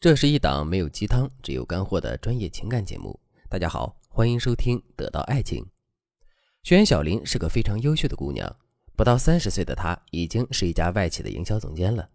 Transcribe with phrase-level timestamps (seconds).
[0.00, 3.20] 这是一档没有鸡汤，只有干货的专业情感节目。
[3.50, 5.62] 大家好，欢迎收听《得到爱情》。
[6.62, 8.50] 学员小林是个非常优秀的姑娘，
[8.96, 12.08] 不到三十岁的她已经是一家外企的营销总监了。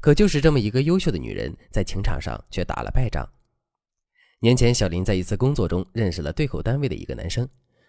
[0.00, 3.28] 可就是这么一个优秀的女人，在情场上却打了败仗。
[4.38, 7.46] 年前，小林在一次工作中认识了对口单位的一个男生，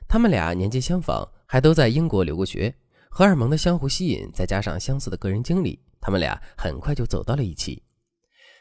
[0.09, 2.75] 他们俩年纪相仿，还都在英国留过学，
[3.09, 7.82] 荷尔蒙的相互吸引，再加上相似的个人经历，他们俩很快就走到了一起。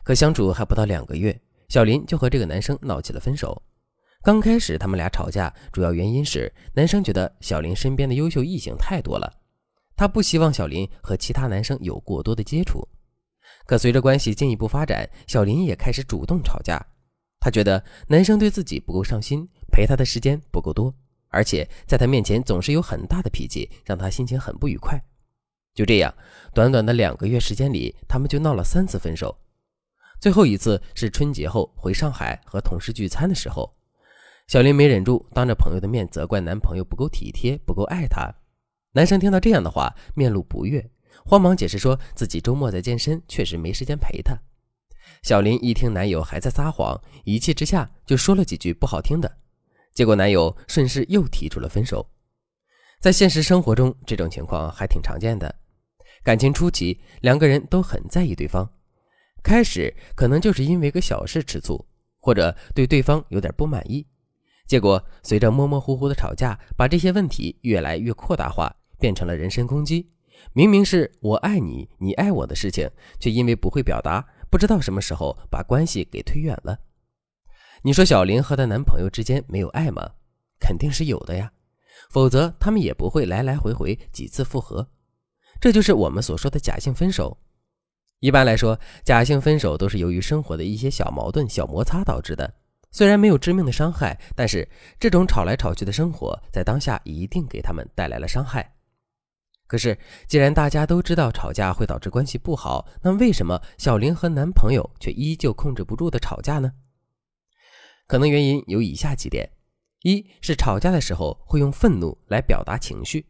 [0.04, 1.38] 可相处还不到两个月，
[1.68, 3.62] 小林就和这个男生闹起了分手。
[4.22, 9.32] 刚开始他们俩吵架，主要原因是男生觉得小林身边的优秀异性太多了，
[9.96, 12.86] 他不希望小林和其他男生有过多的接触。
[13.66, 16.84] 可随着关系进一步发展，小林也开始主动吵架。
[17.38, 20.94] 他觉得男生对自己不够上心，陪他的时间不够多，
[21.28, 25.02] 而且在他面前总是有很大的脾气，让他心情很不愉快。
[25.74, 26.12] 就这样，
[26.52, 29.34] 短短的两个月时间里，他们就闹了三次分手。
[30.20, 33.74] 最后一次是春节后回上海和同事聚餐的时候，
[34.48, 38.30] 小林没忍住，当着朋友的面责怪男朋友不够体贴，不够爱她。
[38.92, 40.90] 男生听到这样的话，面露不悦，
[41.24, 44.36] 慌忙解释说自己周末在健身，确实没时间陪她。
[45.22, 49.38] 小林一听男友还在撒谎，一气之下就说了几句不好听的，
[49.94, 52.06] 结果男友顺势又提出了分手。
[53.00, 55.54] 在现实生活中，这种情况还挺常见的。
[56.22, 58.70] 感情初期，两个人都很在意对方。
[59.42, 61.86] 开始可能就是因为个小事吃醋，
[62.20, 64.06] 或者对对方有点不满意，
[64.66, 70.10] 结果随着模模糊糊的吵架，把这些问题越来越扩大化，变成了人身攻击。
[70.52, 76.78] 明明是我爱你，你爱我的事情，却因为不会表达，不知道什么时候把关系给推远了。
[77.82, 80.12] 你说小林和她男朋友之间没有爱吗？
[80.58, 81.52] 肯定是有的呀，
[82.10, 84.86] 否则他们也不会来来回回几次复合。
[85.60, 87.36] 这就是我们所说的假性分手。
[88.20, 92.54] 一般来说，假性分手都是由于生活的一些小矛盾、小摩擦导致的。
[92.92, 94.68] 虽然没有致命的伤害，但是
[94.98, 98.74] 这种吵来吵去的生活，在当下一定给他们带来了伤害。
[99.66, 99.96] 可是，
[100.26, 106.72] 既然大家都知道吵架会导致关系不好，那为什么小林和男朋友却依旧控制不住的吵架呢？
[108.06, 109.48] 可能原因有以下几点：
[110.02, 113.24] 一是吵架的时候会用愤怒来表达情绪。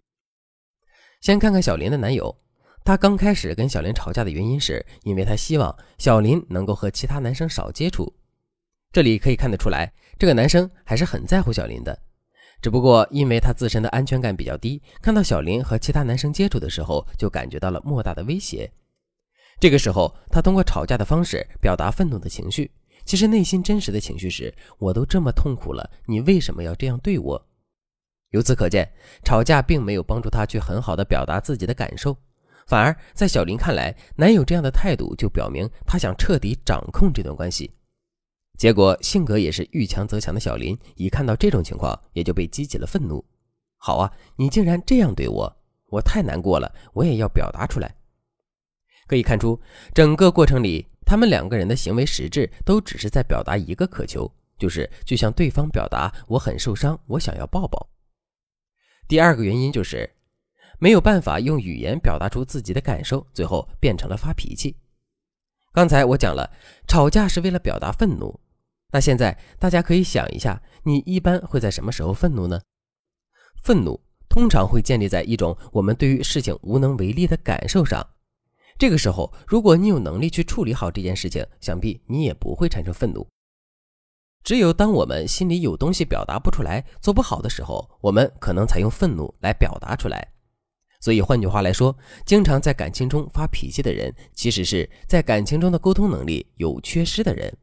[1.21, 2.37] 先看看小林的男友。
[2.85, 8.13] 他刚开始跟小林吵架的原因，是因为他希望小林能够和其他男生少接触。
[8.93, 11.97] 这里可以看得出来，这个男生还是很在乎小林的。
[12.61, 18.71] 只不过因为他自身的安全感比较低，看到小林和其他男生接触的时候，就感觉到了莫大的威胁。
[19.59, 22.71] 这个时候，他通过吵架的方式表达愤怒的情绪，
[23.05, 27.47] 其实内心真实的情绪是：我都这么痛苦了，你为什么要这样对我？
[28.31, 28.91] 由此可见，
[29.25, 32.17] 吵架并没有帮助他去很好的表达自己的感受。
[32.71, 37.75] 反而在小林看来，男友这样的态度就表明他想彻底掌控这段关系。
[38.57, 43.25] 结果性格也是遇强则强的小林，一看到这种情况，也就被激起了愤怒。
[43.77, 45.53] 好啊，你竟然这样对我，
[45.87, 47.93] 我太难过了，我也要表达出来。
[49.09, 49.61] 可以看出，
[49.93, 57.91] 整个过程里，他们两个人的行为实质都只是在表达一个渴求，就是去向对方表达我很受伤，我想要抱抱。
[59.09, 60.09] 第二个原因就是。
[60.81, 64.75] 没有办法用语言表达出自己的感受，最后变成了发脾气。
[65.73, 66.51] 刚才我讲了，
[66.89, 68.41] 吵架是为了表达愤怒。
[68.93, 72.61] 那现在大家可以想一下，你一般会在什么时候愤怒呢？
[73.63, 78.05] 愤怒通常会建立在一种我们对于事情无能为力的感受上。
[78.79, 83.29] 这个时候，如果你有能力去处理好这件事情，想必你也不会产生愤怒。
[84.43, 90.33] 只有当我们心里有东西表达不出来、做不好的时候，我们可能才用愤怒来表达出来。
[91.01, 91.97] 所以，换句话来说，
[92.27, 97.57] 经常在感情中发脾气的人，其实是在感情中的沟通能力有缺失的人。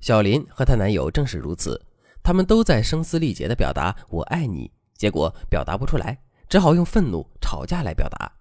[0.00, 1.80] 小林和她男友正是如此，
[2.20, 8.32] 他们都在声嘶力竭地表达“我爱你”，结果表达不出来，只好用愤怒吵架来表达。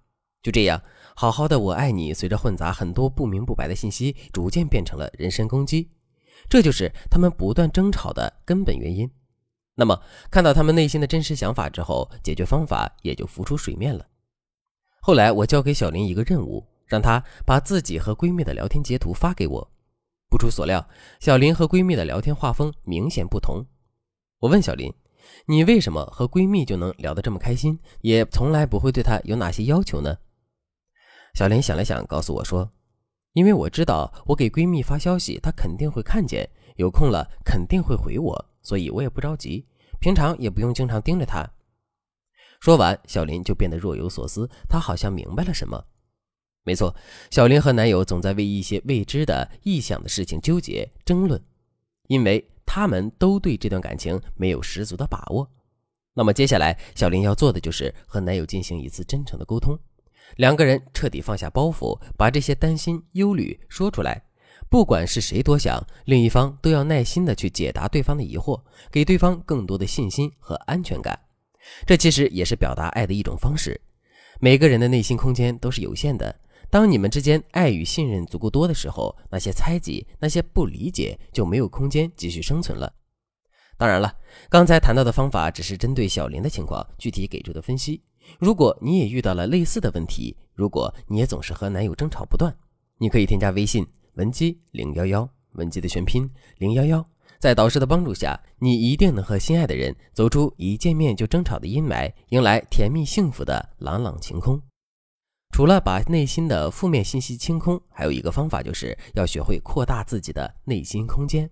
[0.41, 0.81] 就这样，
[1.15, 5.91] 好好的“我爱你”随着混杂很多不明不白的信息，逐渐变成了人身攻击。
[6.49, 9.07] 这就是他们不断争吵的根本原因。
[9.81, 9.99] 那么，
[10.29, 14.05] 看到他们内心的真实想法之后，解决方法也就浮出水面了。
[15.01, 19.71] 后来，我交给小林一个任务，让她把自己和闺蜜的聊天截图发给我。
[20.29, 20.87] 不出所料，
[21.19, 23.65] 小林和闺蜜的聊天画风明显不同。
[24.37, 24.93] 我问小林
[25.49, 30.15] ：“你为什么和闺蜜就能聊得这么开心，也从来不会对她有哪些要求呢？”
[31.33, 32.71] 小林想了想，告诉我说
[33.33, 39.65] ：“因为我知道，我给闺蜜发消息，她肯定会看见，有空了肯定会回我，所以我也不着急。”
[40.01, 41.47] 平常也不用经常盯着他。
[42.59, 45.85] 说完，小林就变得若有所思，他好像明白了什么。
[46.63, 46.95] 没错，
[47.29, 51.41] 小林和男友总在为一些未知的、异想的事情纠结争论，
[52.07, 55.49] 因为他们都对这段感情没有十足的把握。
[56.13, 59.77] 那么接下来，小林要做的就是和男友进行一次真诚的沟通，
[60.37, 64.23] 两个人彻底放下包袱，把这些担心、忧虑说出来。
[64.71, 71.19] 不管是谁多想，另一方都要耐心的去解答对方的疑惑，给对方更多的信心和安全感。
[71.85, 73.81] 这其实也是表达爱的一种方式。
[74.39, 76.33] 每个人的内心空间都是有限的。
[76.69, 82.93] 当你们之间爱与信任足够多的时候，那些猜忌、那些不理解就没有空间继续生存了。
[83.77, 84.15] 当然了，
[84.49, 88.01] 刚才谈到的方法只是针对小林的情况具体给出的分析。
[88.39, 92.55] 如果你也遇到了类似的问题，如果你也总是和男友争吵不断，
[92.99, 93.85] 你可以添加微信
[94.15, 97.05] 文姬零幺幺，文姬的全拼零幺幺，
[97.39, 104.61] 在导师的帮助下，你一定能和心爱的人走出一见面就争吵的阴霾，迎来甜蜜幸福的朗朗晴空。
[105.53, 111.49] 除了把内心的负面信息清空，还有一个方法，就是要学会扩大自己的内心空间。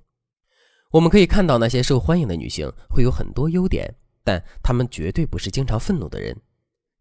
[0.92, 6.36] 我们可以看到，那些受欢迎的女性会有很多优点，但她们绝对不是经常愤怒的人。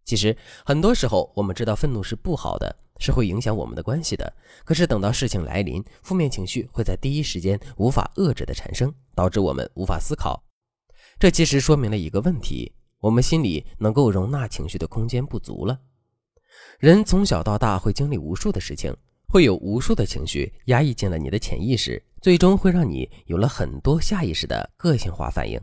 [0.08, 0.34] 其实，
[0.64, 4.32] 很多时候我们知道愤怒是不好的，是会影响我们的关系的。
[4.64, 10.42] 可是等到事情来临，负面情绪会在第一时间无法遏制的产生，导致我们无法思考。
[11.18, 15.78] 这其实说明了一个问题：我们心里能够容纳情绪的空间不足了。
[16.78, 18.96] 人从小到大会经历无数的事情，
[19.28, 25.60] 会有无数的情绪压抑进了你的潜意识，最终会让你有了很多下意识的个性化反应。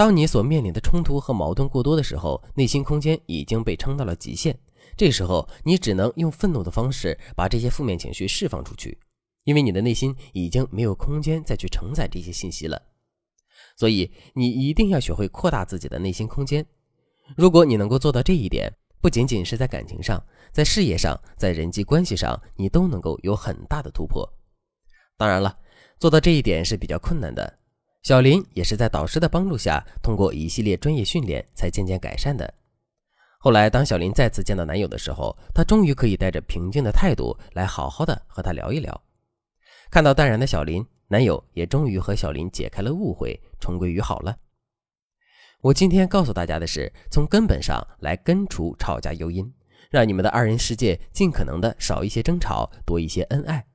[0.00, 4.58] 当你所面临的冲突和矛盾过多的时候，内心空间已经被撑到了极限。
[4.96, 8.98] 这时候，你只能用愤怒的方式把这些负面情绪释放出去，
[9.44, 12.80] 因为你的内心已经没有空间再去承载这些信息了。
[13.76, 16.64] 所以，你一定要学会扩大自己的内心空间。
[17.36, 20.18] 如果你能够做到这一点，不仅仅是在感情上，
[20.50, 24.26] 在事业上，在人际关系上，你都能够有很大的突破。
[25.18, 25.58] 当然了，
[25.98, 27.58] 做到这一点是比较困难的。
[28.02, 32.52] 小林也是在导师的帮助下，通过一系列专业训练才渐渐改善的。
[33.38, 39.02] 后来，当小林再次见到男友的时候，她终于可以带着平静的态度来好好的和他聊一聊。
[39.90, 44.36] 看到淡然的小林，男友也终于和小林解开了误会，重归于好了。
[45.60, 49.52] 我今天告诉大家的是，从根本上来根除吵架诱因，
[49.90, 53.66] 让你们的二人世界尽可能的少一些争吵，多一些恩爱。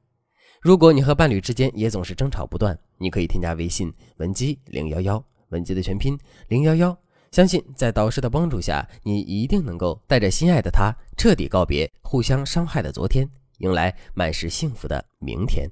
[0.66, 6.18] 如果你和伴侣之间也总是争吵不断，你可以添加微信文姬零幺幺，文姬的全拼
[6.48, 6.98] 零幺幺。
[7.32, 13.30] 相信在导师的帮助下，你一定能够带着心爱的他，彻底告别互相伤害的昨天，
[13.60, 15.70] 迎来满是幸福的明天。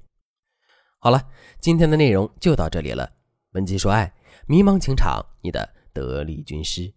[1.00, 1.20] 好了，
[1.58, 3.10] 今天的内容就到这里了。
[3.54, 4.14] 文姬说爱，
[4.46, 5.68] 迷茫情场，你的。
[5.92, 6.92] 得力军师。